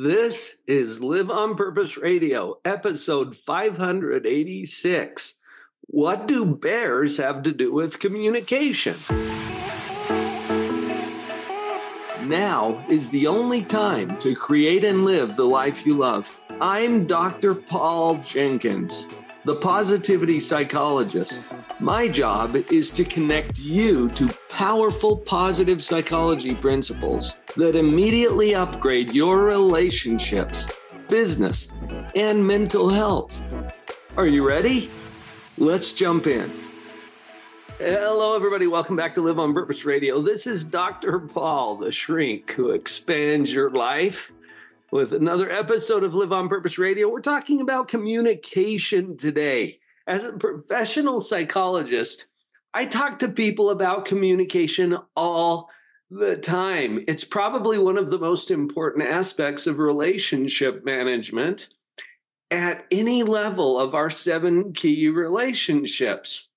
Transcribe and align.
This 0.00 0.62
is 0.68 1.02
Live 1.02 1.28
on 1.28 1.56
Purpose 1.56 1.96
Radio, 1.96 2.60
episode 2.64 3.36
586. 3.36 5.40
What 5.88 6.28
do 6.28 6.44
bears 6.44 7.16
have 7.16 7.42
to 7.42 7.50
do 7.50 7.72
with 7.72 7.98
communication? 7.98 8.94
Now 12.28 12.80
is 12.88 13.10
the 13.10 13.26
only 13.26 13.64
time 13.64 14.16
to 14.18 14.36
create 14.36 14.84
and 14.84 15.04
live 15.04 15.34
the 15.34 15.46
life 15.46 15.84
you 15.84 15.96
love. 15.96 16.38
I'm 16.60 17.08
Dr. 17.08 17.56
Paul 17.56 18.18
Jenkins, 18.18 19.08
the 19.44 19.54
positivity 19.54 20.40
psychologist. 20.40 21.52
My 21.80 22.08
job 22.08 22.56
is 22.56 22.90
to 22.92 23.04
connect 23.04 23.58
you 23.58 24.08
to 24.10 24.28
powerful 24.48 25.16
positive 25.16 25.82
psychology 25.82 26.54
principles 26.54 27.40
that 27.56 27.76
immediately 27.76 28.54
upgrade 28.54 29.14
your 29.14 29.44
relationships, 29.44 30.72
business, 31.08 31.72
and 32.16 32.44
mental 32.44 32.88
health. 32.88 33.42
Are 34.16 34.26
you 34.26 34.46
ready? 34.46 34.90
Let's 35.56 35.92
jump 35.92 36.26
in. 36.26 36.52
Hello, 37.78 38.34
everybody. 38.34 38.66
Welcome 38.66 38.96
back 38.96 39.14
to 39.14 39.20
Live 39.20 39.38
on 39.38 39.54
Purpose 39.54 39.84
Radio. 39.84 40.20
This 40.20 40.48
is 40.48 40.64
Dr. 40.64 41.20
Paul, 41.20 41.76
the 41.76 41.92
shrink 41.92 42.50
who 42.52 42.70
expands 42.70 43.52
your 43.52 43.70
life 43.70 44.32
with 44.90 45.12
another 45.12 45.50
episode 45.50 46.02
of 46.02 46.14
Live 46.14 46.32
on 46.32 46.48
Purpose 46.48 46.78
Radio. 46.78 47.08
We're 47.08 47.20
talking 47.20 47.60
about 47.60 47.88
communication 47.88 49.16
today. 49.16 49.80
As 50.06 50.24
a 50.24 50.32
professional 50.32 51.20
psychologist, 51.20 52.28
I 52.72 52.86
talk 52.86 53.18
to 53.18 53.28
people 53.28 53.68
about 53.68 54.06
communication 54.06 54.96
all 55.14 55.68
the 56.10 56.36
time. 56.36 57.04
It's 57.06 57.24
probably 57.24 57.78
one 57.78 57.98
of 57.98 58.08
the 58.08 58.18
most 58.18 58.50
important 58.50 59.06
aspects 59.06 59.66
of 59.66 59.78
relationship 59.78 60.84
management 60.84 61.68
at 62.50 62.86
any 62.90 63.22
level 63.22 63.78
of 63.78 63.94
our 63.94 64.08
seven 64.08 64.72
key 64.72 65.10
relationships. 65.10 66.48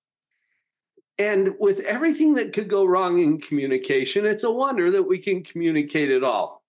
And 1.18 1.56
with 1.60 1.82
everything 1.82 2.36
that 2.36 2.54
could 2.54 2.70
go 2.70 2.86
wrong 2.86 3.22
in 3.22 3.42
communication, 3.42 4.26
it's 4.26 4.46
a 4.46 4.52
wonder 4.52 4.90
that 4.92 5.04
we 5.04 5.20
can 5.20 5.44
communicate 5.44 6.10
at 6.10 6.24
all. 6.24 6.61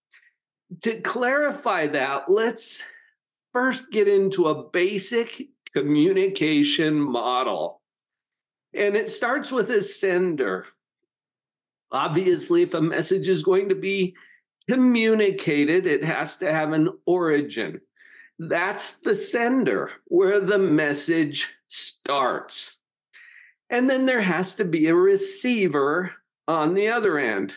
To 0.81 1.01
clarify 1.01 1.87
that, 1.89 2.31
let's 2.31 2.83
first 3.53 3.91
get 3.91 4.09
into 4.09 4.47
a 4.47 4.71
basic 4.71 5.49
communication 5.75 6.99
model. 6.99 7.83
And 8.75 8.97
it 8.97 9.11
starts 9.11 9.53
with 9.53 9.71
a 9.71 9.83
sender. 9.83 10.67
Obviously, 11.91 12.63
if 12.63 12.73
a 12.73 12.81
message 12.81 13.29
is 13.29 13.43
going 13.43 13.69
to 13.69 13.75
be 13.75 14.17
communicated, 14.69 15.87
it 15.87 16.03
has 16.03 16.39
to 16.39 16.51
have 16.51 16.73
an 16.73 16.89
origin. 17.05 17.81
That's 18.39 19.01
the 19.01 19.15
sender, 19.15 19.91
where 20.07 20.41
the 20.41 20.59
message 20.59 21.55
starts. 21.69 22.79
And 23.69 23.89
then 23.91 24.07
there 24.07 24.23
has 24.23 24.57
to 24.57 24.65
be 24.65 24.89
a 24.89 24.95
receiver 24.95 26.13
on 26.49 26.75
the 26.75 26.89
other 26.89 27.19
end. 27.19 27.53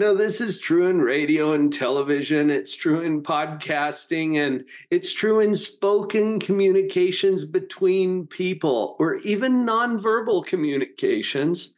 Now, 0.00 0.14
this 0.14 0.40
is 0.40 0.58
true 0.58 0.86
in 0.86 1.02
radio 1.02 1.52
and 1.52 1.70
television, 1.70 2.48
it's 2.48 2.74
true 2.74 3.02
in 3.02 3.22
podcasting, 3.22 4.42
and 4.42 4.64
it's 4.90 5.12
true 5.12 5.40
in 5.40 5.54
spoken 5.54 6.40
communications 6.40 7.44
between 7.44 8.26
people 8.26 8.96
or 8.98 9.16
even 9.16 9.66
nonverbal 9.66 10.46
communications. 10.46 11.74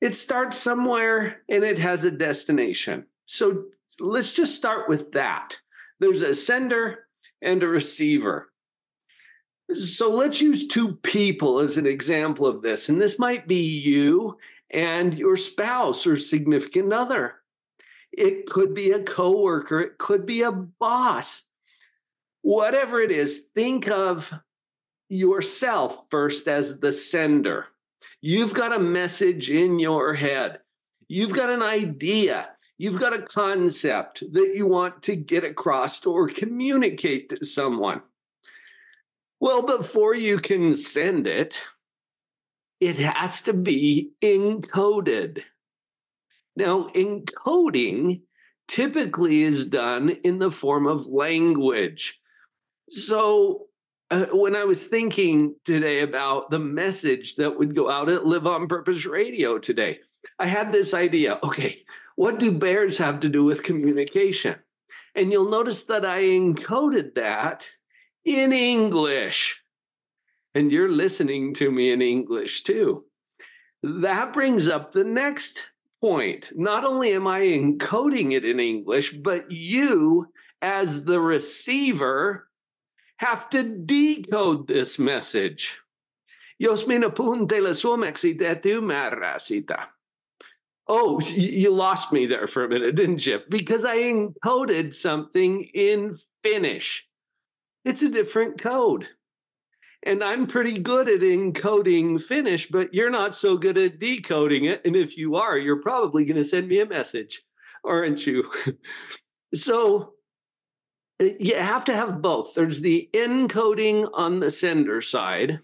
It 0.00 0.16
starts 0.16 0.58
somewhere 0.58 1.42
and 1.48 1.62
it 1.62 1.78
has 1.78 2.04
a 2.04 2.10
destination. 2.10 3.06
So 3.26 3.66
let's 4.00 4.32
just 4.32 4.56
start 4.56 4.88
with 4.88 5.12
that. 5.12 5.60
There's 6.00 6.22
a 6.22 6.34
sender 6.34 7.06
and 7.40 7.62
a 7.62 7.68
receiver. 7.68 8.50
So 9.72 10.10
let's 10.10 10.42
use 10.42 10.66
two 10.66 10.96
people 10.96 11.60
as 11.60 11.76
an 11.76 11.86
example 11.86 12.48
of 12.48 12.62
this. 12.62 12.88
And 12.88 13.00
this 13.00 13.20
might 13.20 13.46
be 13.46 13.62
you 13.62 14.36
and 14.70 15.14
your 15.14 15.36
spouse 15.36 16.06
or 16.06 16.16
significant 16.16 16.92
other. 16.92 17.34
It 18.12 18.46
could 18.46 18.74
be 18.74 18.90
a 18.90 19.02
coworker, 19.02 19.80
it 19.80 19.98
could 19.98 20.26
be 20.26 20.42
a 20.42 20.52
boss. 20.52 21.44
Whatever 22.42 23.00
it 23.00 23.10
is, 23.10 23.50
think 23.54 23.88
of 23.88 24.32
yourself 25.08 26.06
first 26.10 26.48
as 26.48 26.80
the 26.80 26.92
sender. 26.92 27.66
You've 28.20 28.54
got 28.54 28.74
a 28.74 28.80
message 28.80 29.50
in 29.50 29.78
your 29.78 30.14
head. 30.14 30.60
You've 31.08 31.32
got 31.32 31.50
an 31.50 31.62
idea. 31.62 32.48
You've 32.78 32.98
got 32.98 33.12
a 33.12 33.22
concept 33.22 34.22
that 34.32 34.54
you 34.54 34.66
want 34.66 35.02
to 35.02 35.16
get 35.16 35.44
across 35.44 36.04
or 36.06 36.28
communicate 36.28 37.28
to 37.30 37.44
someone. 37.44 38.02
Well, 39.38 39.62
before 39.62 40.14
you 40.14 40.38
can 40.38 40.74
send 40.74 41.26
it, 41.26 41.62
it 42.80 42.96
has 42.96 43.42
to 43.42 43.52
be 43.52 44.12
encoded. 44.22 45.42
Now, 46.56 46.88
encoding 46.94 48.22
typically 48.68 49.42
is 49.42 49.66
done 49.66 50.10
in 50.24 50.38
the 50.38 50.50
form 50.50 50.86
of 50.86 51.06
language. 51.06 52.20
So, 52.88 53.66
uh, 54.10 54.26
when 54.32 54.56
I 54.56 54.64
was 54.64 54.88
thinking 54.88 55.54
today 55.64 56.00
about 56.00 56.50
the 56.50 56.58
message 56.58 57.36
that 57.36 57.58
would 57.58 57.74
go 57.74 57.88
out 57.88 58.08
at 58.08 58.26
Live 58.26 58.46
on 58.46 58.66
Purpose 58.66 59.06
Radio 59.06 59.58
today, 59.58 60.00
I 60.38 60.46
had 60.46 60.72
this 60.72 60.94
idea 60.94 61.38
okay, 61.42 61.82
what 62.16 62.38
do 62.38 62.50
bears 62.52 62.98
have 62.98 63.20
to 63.20 63.28
do 63.28 63.44
with 63.44 63.62
communication? 63.62 64.56
And 65.14 65.32
you'll 65.32 65.50
notice 65.50 65.84
that 65.84 66.04
I 66.04 66.22
encoded 66.22 67.14
that 67.14 67.68
in 68.24 68.52
English. 68.52 69.59
And 70.54 70.72
you're 70.72 70.90
listening 70.90 71.54
to 71.54 71.70
me 71.70 71.92
in 71.92 72.02
English 72.02 72.64
too. 72.64 73.04
That 73.82 74.32
brings 74.32 74.68
up 74.68 74.92
the 74.92 75.04
next 75.04 75.70
point. 76.00 76.52
Not 76.54 76.84
only 76.84 77.12
am 77.12 77.26
I 77.26 77.40
encoding 77.40 78.32
it 78.32 78.44
in 78.44 78.58
English, 78.58 79.12
but 79.12 79.50
you, 79.50 80.26
as 80.60 81.04
the 81.04 81.20
receiver, 81.20 82.48
have 83.18 83.48
to 83.50 83.62
decode 83.62 84.66
this 84.66 84.98
message. 84.98 85.78
Jos 86.58 86.86
minä 86.86 87.10
suomeksi. 87.74 88.36
Oh, 90.88 91.20
you 91.20 91.70
lost 91.70 92.12
me 92.12 92.26
there 92.26 92.48
for 92.48 92.64
a 92.64 92.68
minute, 92.68 92.96
didn't 92.96 93.24
you? 93.24 93.40
Because 93.48 93.84
I 93.84 93.98
encoded 93.98 94.92
something 94.92 95.70
in 95.72 96.18
Finnish. 96.42 97.06
It's 97.84 98.02
a 98.02 98.10
different 98.10 98.60
code. 98.60 99.06
And 100.02 100.24
I'm 100.24 100.46
pretty 100.46 100.78
good 100.78 101.08
at 101.08 101.20
encoding 101.20 102.20
Finnish, 102.20 102.68
but 102.68 102.94
you're 102.94 103.10
not 103.10 103.34
so 103.34 103.58
good 103.58 103.76
at 103.76 103.98
decoding 103.98 104.64
it. 104.64 104.80
And 104.84 104.96
if 104.96 105.16
you 105.16 105.36
are, 105.36 105.58
you're 105.58 105.82
probably 105.82 106.24
going 106.24 106.38
to 106.38 106.44
send 106.44 106.68
me 106.68 106.80
a 106.80 106.86
message, 106.86 107.42
aren't 107.84 108.26
you? 108.26 108.50
so 109.54 110.14
uh, 111.20 111.26
you 111.38 111.56
have 111.56 111.84
to 111.86 111.94
have 111.94 112.22
both. 112.22 112.54
There's 112.54 112.80
the 112.80 113.10
encoding 113.12 114.08
on 114.14 114.40
the 114.40 114.50
sender 114.50 115.00
side, 115.02 115.60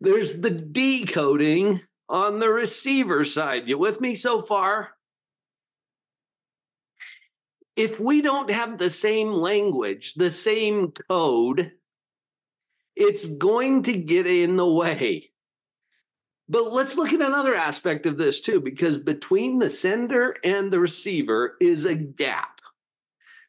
there's 0.00 0.40
the 0.40 0.50
decoding 0.50 1.80
on 2.08 2.40
the 2.40 2.50
receiver 2.50 3.24
side. 3.24 3.68
You 3.68 3.78
with 3.78 4.00
me 4.00 4.14
so 4.14 4.42
far? 4.42 4.90
if 7.78 8.00
we 8.00 8.20
don't 8.22 8.50
have 8.50 8.76
the 8.76 8.90
same 8.90 9.30
language, 9.30 10.14
the 10.14 10.32
same 10.32 10.90
code, 11.08 11.70
it's 12.98 13.28
going 13.36 13.84
to 13.84 13.96
get 13.96 14.26
in 14.26 14.56
the 14.56 14.66
way. 14.66 15.30
But 16.48 16.72
let's 16.72 16.96
look 16.96 17.12
at 17.12 17.20
another 17.20 17.54
aspect 17.54 18.06
of 18.06 18.16
this 18.16 18.40
too, 18.40 18.60
because 18.60 18.98
between 18.98 19.58
the 19.58 19.70
sender 19.70 20.36
and 20.42 20.72
the 20.72 20.80
receiver 20.80 21.56
is 21.60 21.84
a 21.84 21.94
gap 21.94 22.60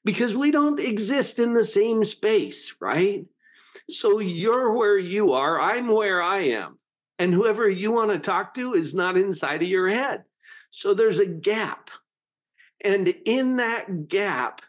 because 0.05 0.35
we 0.35 0.51
don't 0.51 0.79
exist 0.79 1.39
in 1.39 1.53
the 1.53 1.63
same 1.63 2.05
space, 2.05 2.75
right? 2.79 3.25
So 3.89 4.19
you're 4.19 4.73
where 4.73 4.97
you 4.97 5.33
are, 5.33 5.59
I'm 5.59 5.87
where 5.87 6.21
I 6.21 6.49
am. 6.49 6.77
And 7.17 7.33
whoever 7.33 7.67
you 7.67 7.91
want 7.91 8.11
to 8.11 8.19
talk 8.19 8.53
to 8.53 8.73
is 8.73 8.93
not 8.93 9.17
inside 9.17 9.61
of 9.61 9.67
your 9.67 9.89
head. 9.89 10.23
So 10.69 10.93
there's 10.93 11.19
a 11.19 11.25
gap. 11.25 11.89
And 12.83 13.07
in 13.25 13.57
that 13.57 14.07
gap 14.07 14.61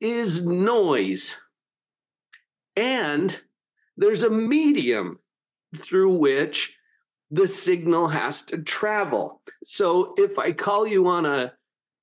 is 0.00 0.46
noise. 0.46 1.36
And 2.74 3.40
there's 3.98 4.22
a 4.22 4.30
medium 4.30 5.18
through 5.76 6.16
which 6.16 6.78
the 7.30 7.48
signal 7.48 8.08
has 8.08 8.42
to 8.42 8.58
travel. 8.58 9.42
So 9.64 10.14
if 10.16 10.38
I 10.38 10.52
call 10.52 10.86
you 10.86 11.08
on 11.08 11.26
a 11.26 11.52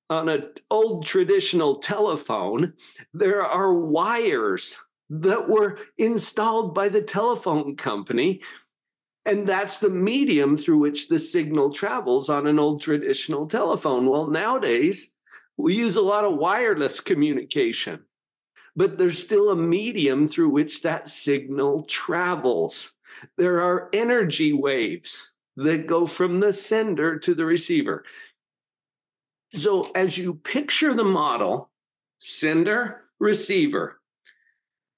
on 0.08 0.28
an 0.28 0.44
old 0.70 1.04
traditional 1.04 1.76
telephone, 1.78 2.74
there 3.12 3.44
are 3.44 3.74
wires 3.74 4.76
that 5.10 5.48
were 5.48 5.80
installed 5.98 6.76
by 6.76 6.88
the 6.88 7.02
telephone 7.02 7.74
company. 7.74 8.40
And 9.24 9.48
that's 9.48 9.80
the 9.80 9.90
medium 9.90 10.56
through 10.56 10.78
which 10.78 11.08
the 11.08 11.18
signal 11.18 11.72
travels 11.72 12.30
on 12.30 12.46
an 12.46 12.60
old 12.60 12.80
traditional 12.82 13.48
telephone. 13.48 14.06
Well, 14.06 14.28
nowadays, 14.28 15.12
we 15.56 15.74
use 15.74 15.96
a 15.96 16.02
lot 16.02 16.24
of 16.24 16.36
wireless 16.36 17.00
communication. 17.00 18.04
But 18.76 18.98
there's 18.98 19.22
still 19.22 19.50
a 19.50 19.56
medium 19.56 20.28
through 20.28 20.50
which 20.50 20.82
that 20.82 21.08
signal 21.08 21.84
travels. 21.84 22.92
There 23.38 23.62
are 23.62 23.88
energy 23.92 24.52
waves 24.52 25.32
that 25.56 25.86
go 25.86 26.06
from 26.06 26.40
the 26.40 26.52
sender 26.52 27.18
to 27.20 27.34
the 27.34 27.46
receiver. 27.46 28.04
So 29.52 29.90
as 29.94 30.18
you 30.18 30.34
picture 30.34 30.92
the 30.92 31.04
model, 31.04 31.70
sender, 32.18 33.04
receiver, 33.18 34.00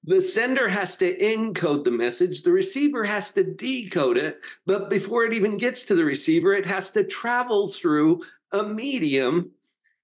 the 0.03 0.21
sender 0.21 0.67
has 0.67 0.97
to 0.97 1.17
encode 1.17 1.83
the 1.83 1.91
message, 1.91 2.43
the 2.43 2.51
receiver 2.51 3.05
has 3.05 3.33
to 3.33 3.43
decode 3.43 4.17
it, 4.17 4.39
but 4.65 4.89
before 4.89 5.23
it 5.25 5.33
even 5.33 5.57
gets 5.57 5.85
to 5.85 5.95
the 5.95 6.05
receiver, 6.05 6.53
it 6.53 6.65
has 6.65 6.91
to 6.91 7.03
travel 7.03 7.69
through 7.69 8.21
a 8.51 8.63
medium 8.63 9.51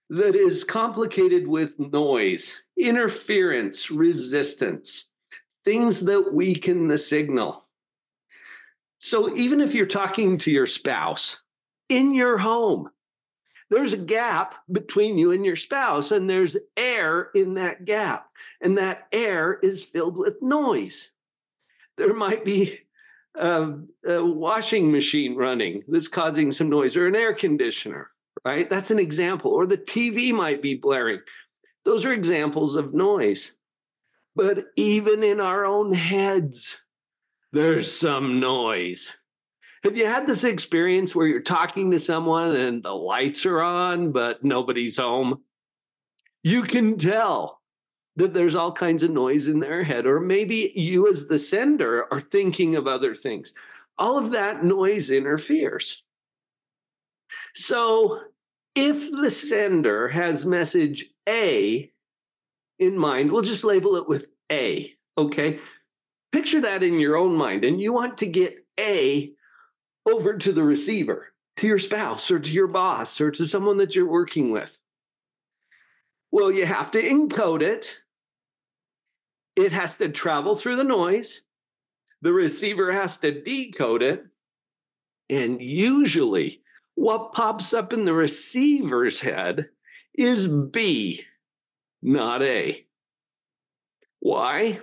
that 0.09 0.35
is 0.35 0.63
complicated 0.63 1.47
with 1.47 1.79
noise, 1.79 2.63
interference, 2.77 3.89
resistance, 3.89 5.09
things 5.63 6.05
that 6.05 6.33
weaken 6.33 6.87
the 6.87 6.97
signal. 6.97 7.63
So 8.99 9.35
even 9.35 9.61
if 9.61 9.73
you're 9.73 9.85
talking 9.85 10.37
to 10.39 10.51
your 10.51 10.67
spouse 10.67 11.41
in 11.89 12.13
your 12.13 12.37
home, 12.37 12.89
there's 13.71 13.93
a 13.93 13.97
gap 13.97 14.55
between 14.71 15.17
you 15.17 15.31
and 15.31 15.43
your 15.43 15.55
spouse, 15.55 16.11
and 16.11 16.29
there's 16.29 16.55
air 16.77 17.31
in 17.33 17.55
that 17.55 17.83
gap. 17.85 18.29
And 18.61 18.77
that 18.77 19.07
air 19.11 19.59
is 19.61 19.83
filled 19.83 20.17
with 20.17 20.41
noise. 20.41 21.09
There 21.97 22.13
might 22.13 22.45
be 22.45 22.79
a, 23.33 23.73
a 24.05 24.23
washing 24.23 24.91
machine 24.91 25.35
running 25.35 25.83
that's 25.87 26.07
causing 26.07 26.51
some 26.51 26.69
noise, 26.69 26.95
or 26.95 27.07
an 27.07 27.15
air 27.15 27.33
conditioner 27.33 28.11
right? 28.45 28.69
That's 28.69 28.91
an 28.91 28.99
example. 28.99 29.51
Or 29.51 29.65
the 29.65 29.77
TV 29.77 30.31
might 30.31 30.61
be 30.61 30.75
blaring. 30.75 31.19
Those 31.83 32.05
are 32.05 32.13
examples 32.13 32.75
of 32.75 32.93
noise. 32.93 33.51
But 34.35 34.65
even 34.75 35.23
in 35.23 35.39
our 35.39 35.65
own 35.65 35.93
heads, 35.93 36.79
there's 37.51 37.91
some 37.91 38.39
noise. 38.39 39.17
Have 39.83 39.97
you 39.97 40.05
had 40.05 40.27
this 40.27 40.43
experience 40.43 41.15
where 41.15 41.27
you're 41.27 41.41
talking 41.41 41.91
to 41.91 41.99
someone 41.99 42.55
and 42.55 42.83
the 42.83 42.91
lights 42.91 43.45
are 43.45 43.61
on, 43.61 44.11
but 44.11 44.43
nobody's 44.43 44.97
home? 44.97 45.41
You 46.43 46.63
can 46.63 46.97
tell 46.97 47.61
that 48.15 48.33
there's 48.33 48.55
all 48.55 48.71
kinds 48.71 49.03
of 49.03 49.11
noise 49.11 49.47
in 49.47 49.59
their 49.59 49.83
head, 49.83 50.05
or 50.05 50.19
maybe 50.19 50.71
you, 50.75 51.07
as 51.07 51.27
the 51.27 51.39
sender, 51.39 52.11
are 52.11 52.21
thinking 52.21 52.75
of 52.75 52.87
other 52.87 53.13
things. 53.13 53.53
All 53.97 54.17
of 54.17 54.31
that 54.31 54.63
noise 54.63 55.09
interferes. 55.09 56.03
So 57.53 58.21
if 58.75 59.09
the 59.11 59.31
sender 59.31 60.09
has 60.09 60.45
message 60.45 61.05
A 61.27 61.91
in 62.77 62.97
mind, 62.97 63.31
we'll 63.31 63.41
just 63.41 63.63
label 63.63 63.95
it 63.95 64.07
with 64.07 64.27
A, 64.51 64.93
okay? 65.17 65.59
Picture 66.31 66.61
that 66.61 66.83
in 66.83 66.99
your 66.99 67.15
own 67.15 67.35
mind, 67.35 67.63
and 67.63 67.79
you 67.79 67.93
want 67.93 68.17
to 68.19 68.27
get 68.27 68.65
A 68.77 69.31
over 70.05 70.37
to 70.37 70.51
the 70.51 70.63
receiver, 70.63 71.33
to 71.57 71.67
your 71.67 71.79
spouse, 71.79 72.29
or 72.29 72.39
to 72.39 72.51
your 72.51 72.67
boss, 72.67 73.19
or 73.21 73.31
to 73.31 73.45
someone 73.45 73.77
that 73.77 73.95
you're 73.95 74.05
working 74.05 74.51
with. 74.51 74.77
Well, 76.31 76.51
you 76.51 76.65
have 76.65 76.91
to 76.91 77.01
encode 77.01 77.61
it. 77.61 77.99
It 79.55 79.71
has 79.71 79.97
to 79.97 80.09
travel 80.09 80.57
through 80.57 80.75
the 80.75 80.83
noise. 80.83 81.41
The 82.21 82.33
receiver 82.33 82.91
has 82.91 83.19
to 83.19 83.41
decode 83.41 84.03
it. 84.03 84.25
And 85.29 85.61
usually, 85.61 86.61
what 86.95 87.33
pops 87.33 87.73
up 87.73 87.93
in 87.93 88.05
the 88.05 88.13
receiver's 88.13 89.21
head 89.21 89.69
is 90.13 90.47
B, 90.47 91.23
not 92.01 92.41
A. 92.41 92.85
Why? 94.19 94.79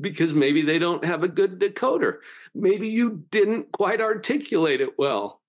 Because 0.00 0.34
maybe 0.34 0.62
they 0.62 0.78
don't 0.78 1.04
have 1.04 1.22
a 1.22 1.28
good 1.28 1.58
decoder. 1.58 2.18
Maybe 2.54 2.88
you 2.88 3.24
didn't 3.30 3.72
quite 3.72 4.00
articulate 4.00 4.80
it 4.80 4.98
well. 4.98 5.40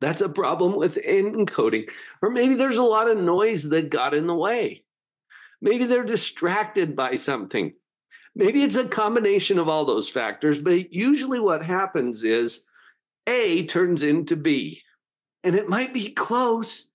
That's 0.00 0.20
a 0.20 0.28
problem 0.28 0.76
with 0.76 0.96
encoding. 0.96 1.90
Or 2.20 2.30
maybe 2.30 2.54
there's 2.54 2.76
a 2.76 2.82
lot 2.82 3.10
of 3.10 3.18
noise 3.18 3.70
that 3.70 3.88
got 3.90 4.12
in 4.12 4.26
the 4.26 4.34
way. 4.34 4.84
Maybe 5.62 5.86
they're 5.86 6.04
distracted 6.04 6.94
by 6.94 7.16
something. 7.16 7.72
Maybe 8.34 8.62
it's 8.62 8.76
a 8.76 8.84
combination 8.84 9.58
of 9.58 9.70
all 9.70 9.86
those 9.86 10.10
factors, 10.10 10.60
but 10.60 10.92
usually 10.92 11.40
what 11.40 11.64
happens 11.64 12.22
is 12.22 12.66
a 13.26 13.66
turns 13.66 14.02
into 14.02 14.36
B. 14.36 14.82
And 15.42 15.54
it 15.54 15.68
might 15.68 15.94
be 15.94 16.10
close. 16.10 16.88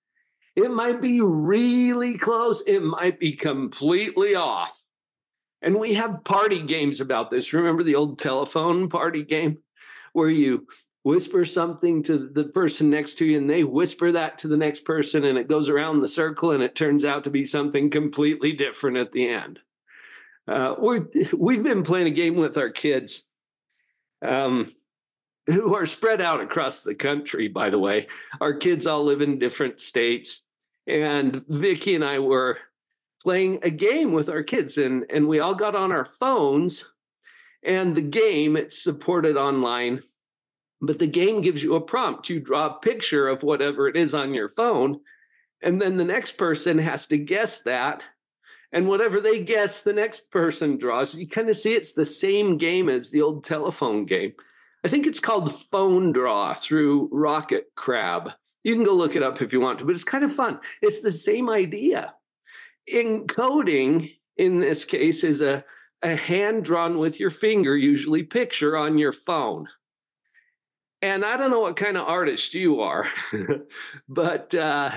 It 0.56 0.72
might 0.72 1.02
be 1.02 1.22
really 1.22 2.18
close. 2.18 2.62
It 2.62 2.82
might 2.82 3.20
be 3.20 3.34
completely 3.34 4.36
off. 4.36 4.78
And 5.62 5.76
we 5.76 5.94
have 5.94 6.24
party 6.24 6.62
games 6.62 7.00
about 7.00 7.32
this. 7.32 7.54
Remember 7.54 7.84
the 7.84 7.96
old 7.96 8.20
telephone 8.20 8.90
party 8.90 9.24
game 9.24 9.60
where 10.14 10.30
you 10.30 10.68
whisper 11.04 11.46
something 11.46 12.04
to 12.04 12.30
the 12.30 12.46
person 12.46 12.90
next 12.90 13.16
to 13.16 13.26
you 13.26 13.38
and 13.38 13.50
they 13.50 13.64
whisper 13.64 14.12
that 14.12 14.38
to 14.40 14.48
the 14.48 14.58
next 14.58 14.86
person 14.86 15.24
and 15.26 15.38
it 15.38 15.48
goes 15.48 15.70
around 15.70 16.02
the 16.02 16.08
circle 16.08 16.52
and 16.52 16.62
it 16.62 16.76
turns 16.76 17.06
out 17.06 17.24
to 17.24 17.30
be 17.30 17.46
something 17.46 17.90
completely 17.90 18.54
different 18.54 18.98
at 18.98 19.12
the 19.12 19.28
end. 19.28 19.60
Uh, 20.48 20.76
we 20.80 21.56
have 21.56 21.64
been 21.64 21.84
playing 21.84 22.08
a 22.08 22.12
game 22.12 22.36
with 22.36 22.58
our 22.58 22.70
kids. 22.70 23.28
Um, 24.22 24.72
who 25.52 25.76
are 25.76 25.86
spread 25.86 26.22
out 26.22 26.42
across 26.42 26.82
the 26.82 26.96
country, 26.96 27.48
by 27.48 27.70
the 27.70 27.80
way. 27.80 28.08
Our 28.40 28.54
kids 28.54 28.88
all 28.88 29.04
live 29.04 29.22
in 29.22 29.40
different 29.40 29.82
states. 29.82 30.42
And 30.88 31.46
Vicki 31.48 31.96
and 31.96 32.04
I 32.04 32.20
were 32.20 32.58
playing 33.22 33.60
a 33.64 33.70
game 33.70 34.14
with 34.14 34.30
our 34.30 34.44
kids, 34.44 34.78
and, 34.78 35.06
and 35.10 35.28
we 35.28 35.40
all 35.40 35.56
got 35.56 35.76
on 35.76 35.92
our 35.92 36.06
phones. 36.06 36.86
And 37.64 37.96
the 37.96 38.02
game, 38.02 38.58
it's 38.58 38.82
supported 38.82 39.38
online, 39.38 40.02
but 40.82 40.98
the 40.98 41.08
game 41.08 41.42
gives 41.42 41.62
you 41.62 41.76
a 41.76 41.82
prompt. 41.82 42.30
You 42.30 42.40
draw 42.40 42.68
a 42.68 42.80
picture 42.80 43.28
of 43.28 43.44
whatever 43.44 43.88
it 43.88 43.96
is 43.96 44.16
on 44.16 44.34
your 44.34 44.50
phone, 44.50 45.02
and 45.62 45.80
then 45.80 45.98
the 45.98 46.06
next 46.06 46.38
person 46.38 46.80
has 46.80 47.06
to 47.08 47.18
guess 47.18 47.62
that. 47.62 48.04
And 48.74 48.88
whatever 48.88 49.20
they 49.20 49.44
guess, 49.44 49.82
the 49.82 49.94
next 49.94 50.32
person 50.32 50.78
draws. 50.78 51.14
You 51.14 51.28
kind 51.28 51.50
of 51.50 51.58
see 51.58 51.76
it's 51.76 51.92
the 51.92 52.06
same 52.06 52.58
game 52.58 52.90
as 52.90 53.12
the 53.12 53.22
old 53.22 53.44
telephone 53.44 54.06
game. 54.06 54.34
I 54.84 54.88
think 54.88 55.06
it's 55.06 55.20
called 55.20 55.62
Phone 55.70 56.12
Draw 56.12 56.56
through 56.56 57.10
Rocket 57.12 57.68
Crab. 57.76 58.32
You 58.64 58.74
can 58.74 58.84
go 58.84 58.94
look 58.94 59.16
it 59.16 59.24
up 59.24 59.42
if 59.42 59.54
you 59.54 59.60
want 59.60 59.80
to, 59.80 59.86
but 59.86 59.94
it's 59.94 60.04
kind 60.04 60.24
of 60.24 60.34
fun. 60.34 60.60
It's 60.82 61.02
the 61.02 61.12
same 61.12 61.50
idea. 61.50 62.16
Encoding 62.92 64.16
in 64.38 64.60
this 64.60 64.86
case 64.86 65.24
is 65.24 65.42
a, 65.42 65.64
a 66.02 66.16
hand 66.16 66.66
drawn 66.66 66.98
with 66.98 67.20
your 67.20 67.30
finger, 67.30 67.78
usually 67.78 68.24
picture 68.24 68.78
on 68.78 68.98
your 68.98 69.14
phone. 69.14 69.68
And 71.04 71.26
I 71.26 71.38
don't 71.38 71.52
know 71.52 71.62
what 71.62 71.76
kind 71.76 71.98
of 71.98 72.08
artist 72.08 72.54
you 72.54 72.82
are, 72.82 73.08
but 74.10 74.54
uh, 74.54 74.92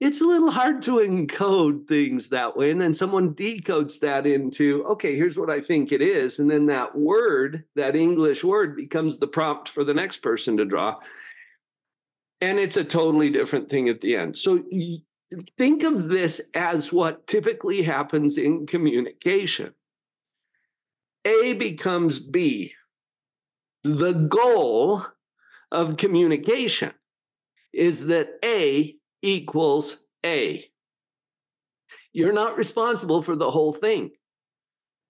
it's 0.00 0.20
a 0.20 0.26
little 0.26 0.52
hard 0.52 0.82
to 0.82 0.98
encode 0.98 1.88
things 1.88 2.28
that 2.28 2.56
way. 2.56 2.70
And 2.70 2.80
then 2.80 2.94
someone 2.94 3.34
decodes 3.34 3.98
that 4.00 4.26
into, 4.26 4.84
okay, 4.90 5.16
here's 5.16 5.36
what 5.36 5.50
I 5.50 5.60
think 5.60 5.90
it 5.90 6.00
is. 6.00 6.38
And 6.38 6.48
then 6.48 6.66
that 6.66 6.96
word, 6.96 7.64
that 7.74 7.96
English 7.96 8.44
word, 8.44 8.76
becomes 8.76 9.18
the 9.18 9.26
prompt 9.26 9.68
for 9.68 9.82
the 9.82 9.94
next 9.94 10.18
person 10.18 10.56
to 10.58 10.64
draw. 10.64 11.00
And 12.40 12.60
it's 12.60 12.76
a 12.76 12.84
totally 12.84 13.30
different 13.30 13.68
thing 13.68 13.88
at 13.88 14.00
the 14.00 14.14
end. 14.14 14.38
So 14.38 14.64
think 15.56 15.82
of 15.82 16.08
this 16.08 16.40
as 16.54 16.92
what 16.92 17.26
typically 17.26 17.82
happens 17.82 18.38
in 18.38 18.66
communication 18.66 19.74
A 21.24 21.54
becomes 21.54 22.20
B. 22.20 22.74
The 23.82 24.12
goal 24.12 25.04
of 25.72 25.96
communication 25.96 26.92
is 27.72 28.06
that 28.06 28.38
A 28.44 28.97
equals 29.22 30.04
A. 30.24 30.64
You're 32.12 32.32
not 32.32 32.56
responsible 32.56 33.22
for 33.22 33.36
the 33.36 33.50
whole 33.50 33.72
thing. 33.72 34.10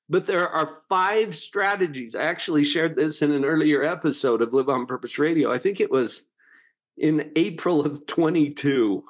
But 0.09 0.27
there 0.27 0.49
are 0.49 0.81
five 0.89 1.35
strategies. 1.35 2.15
I 2.15 2.23
actually 2.23 2.65
shared 2.65 2.97
this 2.97 3.21
in 3.21 3.31
an 3.31 3.45
earlier 3.45 3.85
episode 3.85 4.41
of 4.41 4.55
Live 4.55 4.69
on 4.69 4.87
Purpose 4.87 5.19
Radio. 5.19 5.53
I 5.53 5.59
think 5.59 5.81
it 5.81 5.91
was 5.91 6.29
in 6.97 7.31
April 7.37 7.85
of 7.85 8.07
22 8.07 9.05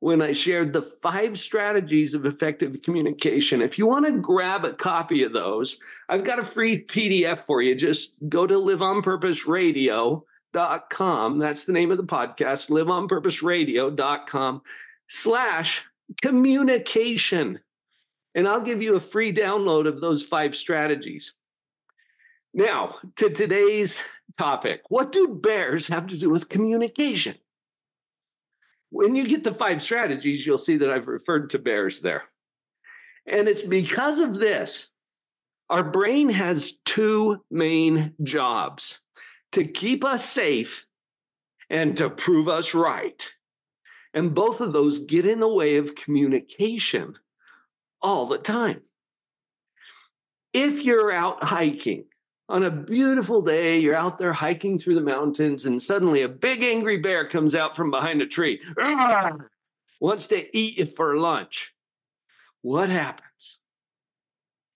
when 0.00 0.20
I 0.20 0.32
shared 0.32 0.72
the 0.72 0.82
five 0.82 1.38
strategies 1.38 2.14
of 2.14 2.26
effective 2.26 2.82
communication. 2.82 3.62
If 3.62 3.78
you 3.78 3.86
want 3.86 4.06
to 4.06 4.18
grab 4.18 4.64
a 4.64 4.72
copy 4.72 5.22
of 5.22 5.32
those, 5.32 5.78
I've 6.08 6.24
got 6.24 6.38
a 6.38 6.44
free 6.44 6.84
PDF 6.84 7.38
for 7.38 7.62
you. 7.62 7.74
Just 7.74 8.16
go 8.28 8.46
to 8.46 8.58
Live 8.58 8.82
on 8.82 9.02
Purpose 9.02 9.46
Radio 9.46 10.24
com. 10.54 11.38
That's 11.38 11.64
the 11.64 11.72
name 11.72 11.90
of 11.90 11.96
the 11.96 12.04
podcast, 12.04 12.70
liveonpurposeradio.com 12.70 14.62
slash 15.08 15.84
communication. 16.22 17.60
And 18.34 18.48
I'll 18.48 18.60
give 18.60 18.82
you 18.82 18.96
a 18.96 19.00
free 19.00 19.32
download 19.32 19.86
of 19.86 20.00
those 20.00 20.24
five 20.24 20.56
strategies. 20.56 21.34
Now, 22.52 22.96
to 23.16 23.30
today's 23.30 24.00
topic 24.36 24.80
what 24.88 25.12
do 25.12 25.28
bears 25.28 25.86
have 25.88 26.08
to 26.08 26.18
do 26.18 26.30
with 26.30 26.48
communication? 26.48 27.36
When 28.90 29.14
you 29.14 29.26
get 29.26 29.44
the 29.44 29.54
five 29.54 29.82
strategies, 29.82 30.46
you'll 30.46 30.58
see 30.58 30.76
that 30.78 30.90
I've 30.90 31.08
referred 31.08 31.50
to 31.50 31.58
bears 31.58 32.00
there. 32.00 32.24
And 33.26 33.48
it's 33.48 33.62
because 33.62 34.20
of 34.20 34.38
this. 34.38 34.90
Our 35.70 35.82
brain 35.82 36.28
has 36.28 36.78
two 36.84 37.42
main 37.50 38.12
jobs 38.22 39.00
to 39.54 39.64
keep 39.64 40.04
us 40.04 40.24
safe 40.28 40.86
and 41.70 41.96
to 41.96 42.10
prove 42.10 42.48
us 42.48 42.74
right. 42.74 43.32
And 44.12 44.34
both 44.34 44.60
of 44.60 44.72
those 44.72 45.00
get 45.00 45.26
in 45.26 45.40
the 45.40 45.48
way 45.48 45.76
of 45.76 45.94
communication 45.94 47.18
all 48.00 48.26
the 48.26 48.38
time. 48.38 48.82
If 50.52 50.82
you're 50.84 51.10
out 51.10 51.42
hiking 51.42 52.04
on 52.48 52.62
a 52.62 52.70
beautiful 52.70 53.42
day, 53.42 53.78
you're 53.78 53.96
out 53.96 54.18
there 54.18 54.32
hiking 54.32 54.78
through 54.78 54.94
the 54.94 55.00
mountains, 55.00 55.66
and 55.66 55.82
suddenly 55.82 56.22
a 56.22 56.28
big 56.28 56.62
angry 56.62 56.98
bear 56.98 57.26
comes 57.26 57.54
out 57.56 57.74
from 57.74 57.90
behind 57.90 58.22
a 58.22 58.26
tree, 58.26 58.60
wants 60.00 60.26
to 60.28 60.56
eat 60.56 60.78
you 60.78 60.84
for 60.84 61.16
lunch. 61.16 61.74
What 62.62 62.88
happens? 62.88 63.58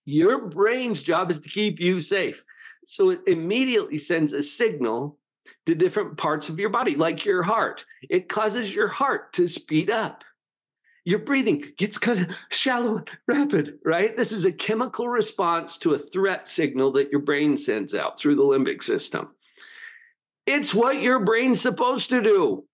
Your 0.05 0.47
brain's 0.47 1.03
job 1.03 1.29
is 1.29 1.39
to 1.41 1.49
keep 1.49 1.79
you 1.79 2.01
safe. 2.01 2.43
So 2.91 3.11
it 3.11 3.21
immediately 3.27 3.99
sends 3.99 4.33
a 4.33 4.41
signal 4.41 5.19
to 5.67 5.75
different 5.75 6.17
parts 6.17 6.49
of 6.49 6.57
your 6.57 6.71
body, 6.71 6.95
like 6.95 7.23
your 7.23 7.43
heart. 7.43 7.85
It 8.09 8.27
causes 8.27 8.73
your 8.73 8.87
heart 8.87 9.31
to 9.33 9.47
speed 9.47 9.91
up. 9.91 10.23
Your 11.05 11.19
breathing 11.19 11.63
gets 11.77 11.99
kind 11.99 12.21
of 12.21 12.35
shallow, 12.49 12.97
and 12.97 13.09
rapid, 13.27 13.77
right? 13.85 14.17
This 14.17 14.31
is 14.31 14.43
a 14.43 14.51
chemical 14.51 15.07
response 15.07 15.77
to 15.77 15.93
a 15.93 15.99
threat 15.99 16.47
signal 16.47 16.91
that 16.93 17.11
your 17.11 17.21
brain 17.21 17.57
sends 17.57 17.93
out 17.93 18.19
through 18.19 18.37
the 18.37 18.41
limbic 18.41 18.81
system. 18.81 19.35
It's 20.47 20.73
what 20.73 20.99
your 20.99 21.19
brain's 21.19 21.61
supposed 21.61 22.09
to 22.09 22.23
do. 22.23 22.65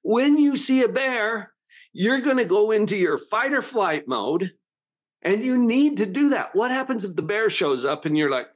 When 0.00 0.38
you 0.38 0.56
see 0.56 0.82
a 0.82 0.88
bear, 0.88 1.52
you're 1.92 2.22
going 2.22 2.38
to 2.38 2.46
go 2.46 2.70
into 2.70 2.96
your 2.96 3.18
fight 3.18 3.52
or 3.52 3.60
flight 3.60 4.08
mode 4.08 4.52
and 5.20 5.44
you 5.44 5.58
need 5.58 5.98
to 5.98 6.06
do 6.06 6.30
that. 6.30 6.56
What 6.56 6.70
happens 6.70 7.04
if 7.04 7.14
the 7.14 7.20
bear 7.20 7.50
shows 7.50 7.84
up 7.84 8.06
and 8.06 8.16
you're 8.16 8.30
like, 8.30 8.46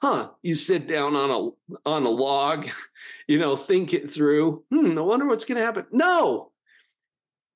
huh, 0.00 0.30
you 0.42 0.54
sit 0.54 0.86
down 0.86 1.16
on 1.16 1.30
a 1.30 1.88
on 1.88 2.04
a 2.04 2.10
log, 2.10 2.68
you 3.28 3.38
know, 3.38 3.56
think 3.56 3.94
it 3.94 4.10
through. 4.10 4.64
Hmm, 4.70 4.98
I 4.98 5.02
wonder 5.02 5.26
what's 5.26 5.44
going 5.44 5.58
to 5.58 5.64
happen. 5.64 5.86
No. 5.92 6.52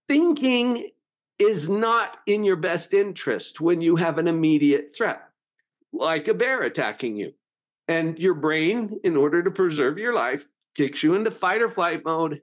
Thinking 0.09 0.91
is 1.39 1.69
not 1.69 2.19
in 2.27 2.45
your 2.45 2.57
best 2.57 2.95
interest 2.95 3.61
when 3.61 3.81
you 3.81 3.97
have 3.97 4.19
an 4.19 4.29
immediate 4.29 4.95
threat, 4.97 5.23
like 5.93 6.29
a 6.29 6.35
bear 6.35 6.63
attacking 6.63 7.17
you. 7.17 7.33
And 7.89 8.19
your 8.19 8.35
brain, 8.35 9.01
in 9.03 9.17
order 9.17 9.43
to 9.43 9.51
preserve 9.51 9.99
your 9.99 10.15
life, 10.15 10.47
kicks 10.75 11.03
you 11.03 11.15
into 11.15 11.31
fight 11.31 11.63
or 11.63 11.69
flight 11.69 12.05
mode 12.05 12.43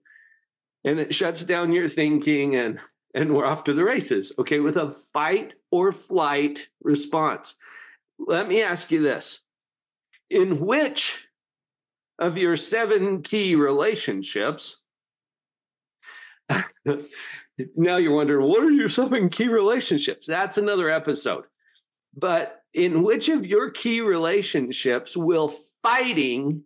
and 0.84 1.00
it 1.00 1.14
shuts 1.14 1.46
down 1.46 1.72
your 1.72 1.88
thinking 1.88 2.56
and 2.56 2.80
and 3.14 3.34
we're 3.34 3.46
off 3.46 3.64
to 3.66 3.74
the 3.74 3.84
races 3.84 4.34
okay 4.40 4.60
with 4.60 4.78
a 4.78 4.92
fight 4.92 5.56
or 5.70 5.92
flight 5.92 6.68
response 6.82 7.56
let 8.20 8.48
me 8.48 8.62
ask 8.62 8.92
you 8.92 9.02
this 9.02 9.44
in 10.32 10.60
which 10.60 11.28
of 12.18 12.38
your 12.38 12.58
seven 12.58 13.22
key 13.22 13.56
relationships 13.56 14.82
now 17.76 17.98
you're 17.98 18.16
wondering 18.16 18.48
what 18.48 18.64
are 18.64 18.72
your 18.72 18.90
seven 18.90 19.30
key 19.30 19.48
relationships? 19.48 20.28
That's 20.28 20.58
another 20.58 20.90
episode. 20.90 21.46
But 22.16 22.62
in 22.74 23.04
which 23.04 23.30
of 23.30 23.46
your 23.46 23.70
key 23.70 24.02
relationships 24.02 25.16
will 25.16 25.54
fighting 25.84 26.64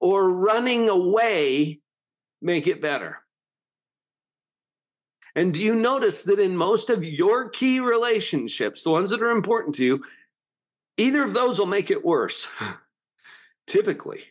or 0.00 0.30
running 0.30 0.88
away 0.88 1.80
make 2.42 2.66
it 2.66 2.82
better? 2.82 3.18
And 5.34 5.52
do 5.52 5.60
you 5.60 5.74
notice 5.74 6.22
that 6.22 6.38
in 6.38 6.56
most 6.56 6.88
of 6.88 7.04
your 7.04 7.50
key 7.50 7.80
relationships, 7.80 8.82
the 8.82 8.90
ones 8.90 9.10
that 9.10 9.22
are 9.22 9.30
important 9.30 9.74
to 9.76 9.84
you, 9.84 10.04
either 10.96 11.22
of 11.22 11.34
those 11.34 11.58
will 11.58 11.66
make 11.66 11.90
it 11.90 12.04
worse? 12.04 12.48
Typically, 13.66 14.22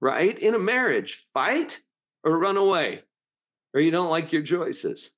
right? 0.00 0.38
In 0.38 0.54
a 0.54 0.58
marriage, 0.58 1.24
fight 1.32 1.80
or 2.24 2.38
run 2.38 2.56
away, 2.56 3.02
or 3.74 3.80
you 3.80 3.90
don't 3.90 4.10
like 4.10 4.32
your 4.32 4.42
choices. 4.42 5.10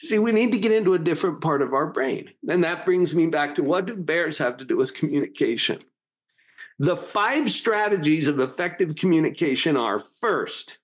See, 0.00 0.18
we 0.18 0.32
need 0.32 0.52
to 0.52 0.58
get 0.58 0.72
into 0.72 0.94
a 0.94 0.98
different 0.98 1.40
part 1.40 1.60
of 1.60 1.72
our 1.72 1.92
brain. 1.92 2.30
And 2.48 2.62
that 2.64 2.84
brings 2.84 3.14
me 3.14 3.26
back 3.26 3.56
to 3.56 3.62
what 3.62 3.86
do 3.86 3.96
bears 3.96 4.38
have 4.38 4.56
to 4.58 4.64
do 4.64 4.76
with 4.76 4.94
communication? 4.94 5.80
The 6.78 6.96
five 6.96 7.50
strategies 7.50 8.28
of 8.28 8.38
effective 8.38 8.94
communication 8.94 9.76
are 9.76 9.98
first, 9.98 10.78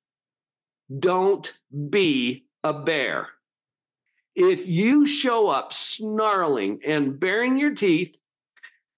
don't 0.98 1.52
be 1.90 2.46
a 2.64 2.74
bear. 2.74 3.28
If 4.34 4.66
you 4.66 5.06
show 5.06 5.48
up 5.48 5.72
snarling 5.72 6.80
and 6.84 7.20
baring 7.20 7.58
your 7.58 7.74
teeth, 7.74 8.16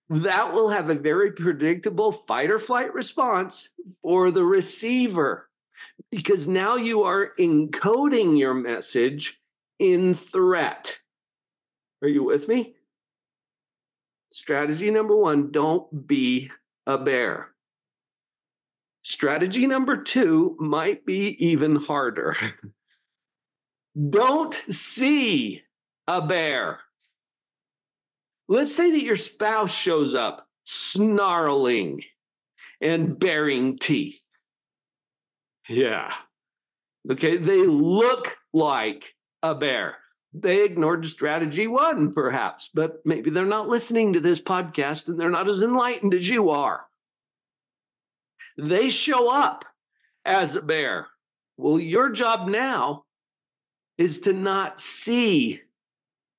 that 0.09 0.53
will 0.53 0.69
have 0.69 0.89
a 0.89 0.95
very 0.95 1.33
predictable 1.33 2.13
fight 2.13 2.51
or 2.51 2.59
flight 2.59 2.95
response 2.95 3.71
for 4.03 4.31
the 4.31 4.45
receiver 4.45 5.49
because 6.11 6.47
now 6.47 6.77
you 6.77 7.03
are 7.03 7.33
encoding 7.39 8.39
your 8.39 8.55
message 8.55 9.41
in 9.79 10.15
threat. 10.15 10.99
Are 12.03 12.09
you 12.09 12.23
with 12.23 12.49
me? 12.49 12.75
Strategy 14.31 14.91
number 14.91 15.17
one 15.17 15.51
don't 15.51 16.07
be 16.07 16.51
a 16.87 16.99
bear. 16.99 17.49
Strategy 19.03 19.67
number 19.67 20.03
two 20.03 20.57
might 20.59 21.07
be 21.07 21.37
even 21.45 21.77
harder. 21.77 22.37
don't 24.11 24.55
see 24.69 25.63
a 26.07 26.21
bear. 26.21 26.81
Let's 28.49 28.75
say 28.75 28.91
that 28.93 29.03
your 29.03 29.17
spouse 29.17 29.75
shows 29.75 30.15
up 30.15 30.47
snarling 30.65 32.03
and 32.81 33.19
baring 33.19 33.79
teeth. 33.79 34.23
Yeah. 35.69 36.13
Okay. 37.11 37.37
They 37.37 37.63
look 37.63 38.37
like 38.53 39.15
a 39.43 39.55
bear. 39.55 39.97
They 40.33 40.65
ignored 40.65 41.07
strategy 41.07 41.67
one, 41.67 42.13
perhaps, 42.13 42.69
but 42.73 43.01
maybe 43.05 43.31
they're 43.31 43.47
not 43.47 43.69
listening 43.69 44.13
to 44.13 44.21
this 44.21 44.43
podcast 44.43 45.09
and 45.09 45.19
they're 45.19 45.31
not 45.31 45.49
as 45.49 45.63
enlightened 45.63 46.13
as 46.13 46.29
you 46.29 46.51
are. 46.51 46.85
They 48.59 48.91
show 48.91 49.33
up 49.33 49.65
as 50.25 50.55
a 50.55 50.63
bear. 50.63 51.07
Well, 51.57 51.81
your 51.81 52.11
job 52.11 52.49
now 52.49 53.05
is 53.97 54.21
to 54.23 54.33
not 54.35 54.81
see 54.81 55.63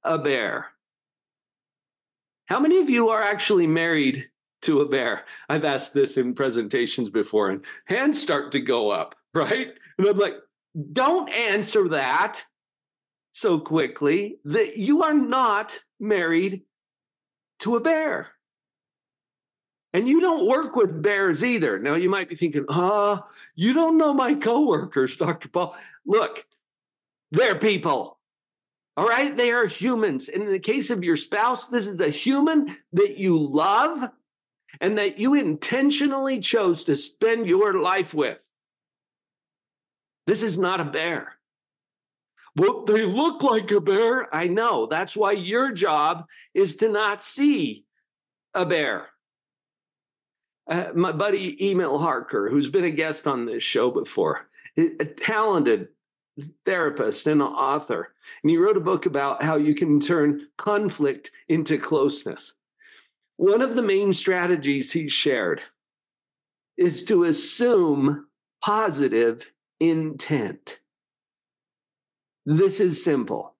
a 0.03 0.19
bear. 0.19 0.67
How 2.47 2.59
many 2.61 2.79
of 2.79 2.89
you 2.89 3.09
are 3.09 3.21
actually 3.21 3.67
married 3.67 4.29
to 4.63 4.81
a 4.81 4.87
bear? 4.87 5.25
I've 5.49 5.65
asked 5.65 5.93
this 5.93 6.17
in 6.17 6.33
presentations 6.33 7.09
before, 7.09 7.49
and 7.49 7.63
hands 7.85 8.21
start 8.21 8.53
to 8.53 8.59
go 8.59 8.89
up, 8.89 9.15
right? 9.33 9.67
And 9.97 10.07
I'm 10.07 10.17
like, 10.17 10.35
don't 10.93 11.29
answer 11.29 11.89
that 11.89 12.43
so 13.33 13.59
quickly 13.59 14.37
that 14.45 14.77
you 14.77 15.03
are 15.03 15.13
not 15.13 15.79
married 15.99 16.63
to 17.59 17.75
a 17.75 17.79
bear. 17.79 18.29
And 19.93 20.07
you 20.07 20.21
don't 20.21 20.47
work 20.47 20.75
with 20.75 21.01
bears 21.01 21.43
either. 21.43 21.79
Now 21.79 21.95
you 21.95 22.09
might 22.09 22.29
be 22.29 22.35
thinking, 22.35 22.65
ah, 22.69 23.23
oh, 23.23 23.29
you 23.55 23.73
don't 23.73 23.97
know 23.97 24.13
my 24.13 24.35
coworkers, 24.35 25.17
Dr. 25.17 25.49
Paul. 25.49 25.75
Look, 26.05 26.45
they're 27.31 27.55
people. 27.55 28.16
All 28.97 29.07
right. 29.07 29.37
They 29.37 29.51
are 29.51 29.67
humans. 29.67 30.27
And 30.27 30.41
in 30.41 30.51
the 30.51 30.59
case 30.59 30.89
of 30.89 31.03
your 31.03 31.17
spouse, 31.17 31.67
this 31.67 31.87
is 31.87 31.99
a 32.01 32.09
human 32.09 32.75
that 32.93 33.17
you 33.17 33.37
love 33.37 34.09
and 34.81 34.97
that 34.97 35.19
you 35.19 35.35
intentionally 35.35 36.39
chose 36.39 36.83
to 36.85 36.95
spend 36.95 37.45
your 37.45 37.79
life 37.79 38.15
with. 38.15 38.43
This 40.25 40.41
is 40.41 40.57
not 40.57 40.81
a 40.81 40.85
bear. 40.85 41.33
Well, 42.55 42.85
they 42.85 43.05
look 43.05 43.43
like 43.43 43.69
a 43.69 43.79
bear. 43.79 44.33
I 44.35 44.47
know. 44.47 44.87
That's 44.87 45.15
why 45.15 45.33
your 45.33 45.71
job 45.71 46.25
is 46.55 46.77
to 46.77 46.89
not 46.89 47.23
see 47.23 47.85
a 48.55 48.65
bear. 48.65 49.09
Uh, 50.67 50.87
my 50.95 51.11
buddy 51.11 51.69
Emil 51.69 51.99
Harker, 51.99 52.49
who's 52.49 52.69
been 52.69 52.83
a 52.83 52.91
guest 52.91 53.27
on 53.27 53.45
this 53.45 53.63
show 53.63 53.91
before, 53.91 54.49
a 54.75 55.05
talented 55.05 55.89
therapist 56.65 57.27
and 57.27 57.41
an 57.41 57.47
author. 57.47 58.13
And 58.43 58.49
he 58.49 58.57
wrote 58.57 58.77
a 58.77 58.81
book 58.81 59.05
about 59.05 59.43
how 59.43 59.55
you 59.55 59.73
can 59.73 59.99
turn 59.99 60.47
conflict 60.57 61.31
into 61.47 61.77
closeness. 61.77 62.53
One 63.37 63.61
of 63.61 63.75
the 63.75 63.81
main 63.81 64.13
strategies 64.13 64.91
he 64.91 65.09
shared 65.09 65.61
is 66.77 67.03
to 67.05 67.23
assume 67.23 68.27
positive 68.63 69.51
intent. 69.79 70.79
This 72.45 72.79
is 72.79 73.03
simple. 73.03 73.55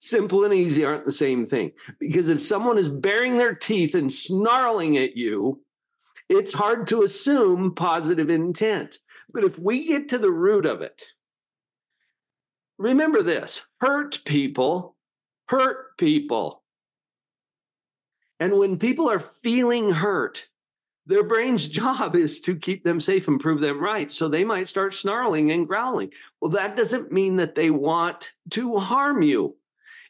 Simple 0.00 0.44
and 0.44 0.52
easy 0.52 0.84
aren't 0.84 1.04
the 1.04 1.12
same 1.12 1.44
thing. 1.44 1.72
Because 2.00 2.28
if 2.28 2.42
someone 2.42 2.78
is 2.78 2.88
baring 2.88 3.36
their 3.36 3.54
teeth 3.54 3.94
and 3.94 4.12
snarling 4.12 4.96
at 4.96 5.16
you, 5.16 5.62
it's 6.28 6.54
hard 6.54 6.86
to 6.88 7.02
assume 7.02 7.74
positive 7.74 8.30
intent. 8.30 8.96
But 9.32 9.44
if 9.44 9.58
we 9.58 9.86
get 9.86 10.08
to 10.08 10.18
the 10.18 10.30
root 10.30 10.66
of 10.66 10.80
it, 10.80 11.04
remember 12.82 13.22
this 13.22 13.66
hurt 13.80 14.22
people 14.24 14.96
hurt 15.48 15.96
people. 15.98 16.62
And 18.40 18.58
when 18.58 18.78
people 18.78 19.08
are 19.10 19.18
feeling 19.18 19.92
hurt, 19.92 20.48
their 21.06 21.22
brain's 21.22 21.68
job 21.80 22.16
is 22.16 22.40
to 22.42 22.56
keep 22.56 22.84
them 22.84 23.00
safe 23.00 23.28
and 23.28 23.38
prove 23.38 23.60
them 23.60 23.80
right. 23.80 24.10
So 24.10 24.28
they 24.28 24.44
might 24.44 24.68
start 24.68 24.94
snarling 24.94 25.50
and 25.50 25.68
growling. 25.68 26.10
Well, 26.40 26.50
that 26.52 26.76
doesn't 26.76 27.12
mean 27.12 27.36
that 27.36 27.54
they 27.54 27.70
want 27.70 28.32
to 28.50 28.78
harm 28.78 29.22
you. 29.22 29.56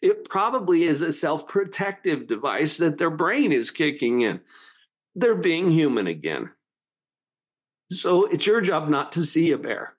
It 0.01 0.29
probably 0.29 0.85
is 0.85 1.03
a 1.03 1.13
self 1.13 1.47
protective 1.47 2.27
device 2.27 2.79
that 2.79 2.99
their 2.99 3.11
brain 3.11 3.53
is 3.53 3.71
kicking 3.71 4.23
in. 4.23 4.41
They're 5.15 5.35
being 5.35 5.71
human 5.71 6.07
again. 6.07 6.51
So 7.91 8.25
it's 8.25 8.47
your 8.47 8.61
job 8.61 8.89
not 8.89 9.13
to 9.13 9.21
see 9.21 9.51
a 9.51 9.59
bear. 9.59 9.95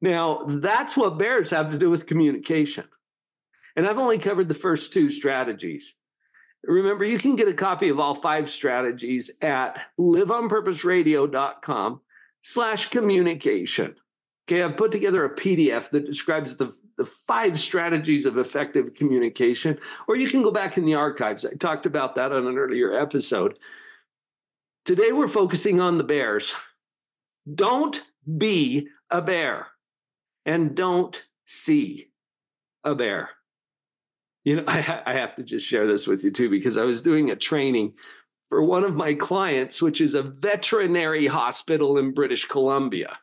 Now, 0.00 0.44
that's 0.46 0.96
what 0.96 1.18
bears 1.18 1.50
have 1.50 1.70
to 1.70 1.78
do 1.78 1.90
with 1.90 2.06
communication. 2.06 2.84
And 3.76 3.86
I've 3.86 3.98
only 3.98 4.18
covered 4.18 4.48
the 4.48 4.54
first 4.54 4.92
two 4.92 5.10
strategies. 5.10 5.96
Remember, 6.64 7.04
you 7.04 7.18
can 7.18 7.36
get 7.36 7.48
a 7.48 7.54
copy 7.54 7.88
of 7.88 8.00
all 8.00 8.14
five 8.14 8.48
strategies 8.48 9.30
at 9.40 9.86
liveonpurposeradio.com 9.98 12.00
slash 12.42 12.90
communication. 12.90 13.94
Okay, 14.48 14.62
I've 14.62 14.76
put 14.76 14.92
together 14.92 15.24
a 15.24 15.34
PDF 15.34 15.90
that 15.90 16.06
describes 16.06 16.56
the, 16.56 16.74
the 16.96 17.04
five 17.04 17.58
strategies 17.58 18.26
of 18.26 18.38
effective 18.38 18.94
communication, 18.94 19.78
or 20.08 20.16
you 20.16 20.28
can 20.28 20.42
go 20.42 20.50
back 20.50 20.78
in 20.78 20.84
the 20.84 20.94
archives. 20.94 21.44
I 21.44 21.54
talked 21.54 21.86
about 21.86 22.14
that 22.14 22.32
on 22.32 22.46
an 22.46 22.56
earlier 22.56 22.94
episode. 22.94 23.58
Today, 24.84 25.12
we're 25.12 25.28
focusing 25.28 25.80
on 25.80 25.98
the 25.98 26.04
bears. 26.04 26.54
Don't 27.52 28.02
be 28.38 28.88
a 29.10 29.20
bear 29.20 29.68
and 30.46 30.74
don't 30.74 31.26
see 31.44 32.06
a 32.84 32.94
bear. 32.94 33.30
You 34.44 34.56
know, 34.56 34.64
I, 34.68 35.02
I 35.04 35.12
have 35.14 35.36
to 35.36 35.42
just 35.42 35.66
share 35.66 35.86
this 35.86 36.06
with 36.06 36.24
you 36.24 36.30
too, 36.30 36.48
because 36.48 36.78
I 36.78 36.84
was 36.84 37.02
doing 37.02 37.30
a 37.30 37.36
training 37.36 37.94
for 38.48 38.62
one 38.62 38.84
of 38.84 38.94
my 38.94 39.12
clients, 39.12 39.82
which 39.82 40.00
is 40.00 40.14
a 40.14 40.22
veterinary 40.22 41.26
hospital 41.26 41.98
in 41.98 42.14
British 42.14 42.46
Columbia. 42.46 43.18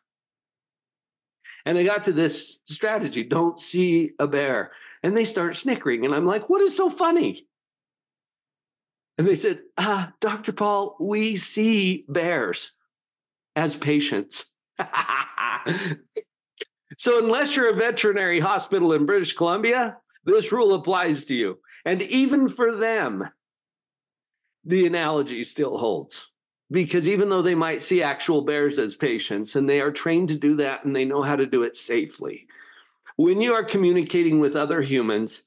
And 1.65 1.77
I 1.77 1.85
got 1.85 2.03
to 2.03 2.11
this 2.11 2.59
strategy 2.65 3.23
don't 3.23 3.57
see 3.57 4.11
a 4.19 4.27
bear. 4.27 4.73
And 5.01 5.15
they 5.15 5.23
start 5.25 5.55
snickering. 5.55 6.05
And 6.05 6.13
I'm 6.13 6.25
like, 6.25 6.49
what 6.49 6.61
is 6.61 6.75
so 6.75 6.89
funny? 6.89 7.47
And 9.17 9.27
they 9.27 9.35
said, 9.35 9.61
ah, 9.77 10.11
Dr. 10.19 10.51
Paul, 10.51 10.97
we 10.99 11.37
see 11.37 12.03
bears 12.09 12.73
as 13.55 13.77
patients. 13.77 14.53
so, 16.97 17.23
unless 17.23 17.55
you're 17.55 17.69
a 17.69 17.75
veterinary 17.75 18.39
hospital 18.39 18.93
in 18.93 19.05
British 19.05 19.35
Columbia, 19.35 19.97
this 20.25 20.51
rule 20.51 20.73
applies 20.73 21.25
to 21.25 21.35
you. 21.35 21.59
And 21.85 22.01
even 22.01 22.47
for 22.47 22.75
them, 22.75 23.29
the 24.63 24.85
analogy 24.87 25.43
still 25.43 25.77
holds. 25.77 26.29
Because 26.71 27.07
even 27.07 27.29
though 27.29 27.41
they 27.41 27.55
might 27.55 27.83
see 27.83 28.01
actual 28.01 28.41
bears 28.41 28.79
as 28.79 28.95
patients 28.95 29.55
and 29.55 29.69
they 29.69 29.79
are 29.79 29.91
trained 29.91 30.29
to 30.29 30.35
do 30.35 30.55
that 30.55 30.85
and 30.85 30.95
they 30.95 31.05
know 31.05 31.21
how 31.21 31.35
to 31.35 31.45
do 31.45 31.63
it 31.63 31.75
safely, 31.75 32.47
when 33.15 33.41
you 33.41 33.53
are 33.53 33.63
communicating 33.63 34.39
with 34.39 34.55
other 34.55 34.81
humans, 34.81 35.43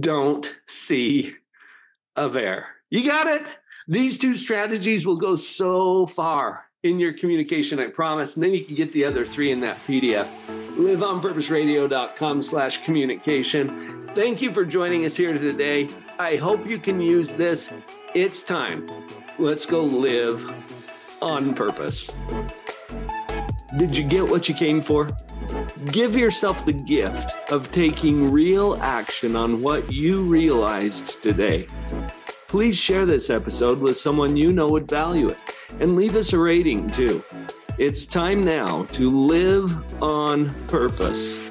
don't 0.00 0.58
see 0.66 1.34
a 2.16 2.28
bear. 2.28 2.68
You 2.90 3.06
got 3.06 3.26
it? 3.26 3.58
These 3.86 4.18
two 4.18 4.34
strategies 4.34 5.06
will 5.06 5.18
go 5.18 5.36
so 5.36 6.06
far 6.06 6.64
in 6.84 7.00
your 7.00 7.14
communication, 7.14 7.80
I 7.80 7.88
promise. 7.88 8.36
And 8.36 8.44
then 8.44 8.52
you 8.52 8.62
can 8.62 8.74
get 8.76 8.92
the 8.92 9.04
other 9.06 9.24
three 9.24 9.50
in 9.50 9.60
that 9.60 9.78
PDF. 9.86 10.28
LiveOnPurposeRadio.com 10.76 12.42
slash 12.42 12.84
communication. 12.84 14.10
Thank 14.14 14.42
you 14.42 14.52
for 14.52 14.64
joining 14.64 15.04
us 15.04 15.16
here 15.16 15.36
today. 15.36 15.88
I 16.18 16.36
hope 16.36 16.68
you 16.68 16.78
can 16.78 17.00
use 17.00 17.34
this. 17.34 17.72
It's 18.14 18.42
time. 18.42 18.88
Let's 19.38 19.66
go 19.66 19.82
live 19.82 20.54
on 21.20 21.54
purpose. 21.54 22.14
Did 23.78 23.96
you 23.96 24.04
get 24.04 24.28
what 24.28 24.48
you 24.48 24.54
came 24.54 24.82
for? 24.82 25.10
Give 25.90 26.14
yourself 26.14 26.64
the 26.66 26.72
gift 26.72 27.50
of 27.50 27.72
taking 27.72 28.30
real 28.30 28.76
action 28.76 29.36
on 29.36 29.62
what 29.62 29.90
you 29.90 30.22
realized 30.24 31.22
today. 31.22 31.66
Please 32.46 32.78
share 32.78 33.06
this 33.06 33.30
episode 33.30 33.80
with 33.80 33.96
someone 33.96 34.36
you 34.36 34.52
know 34.52 34.68
would 34.68 34.88
value 34.88 35.28
it 35.28 35.53
and 35.80 35.96
leave 35.96 36.16
us 36.16 36.32
a 36.32 36.38
rating 36.38 36.88
too. 36.90 37.22
It's 37.78 38.06
time 38.06 38.44
now 38.44 38.84
to 38.92 39.10
live 39.10 40.02
on 40.02 40.54
purpose. 40.68 41.43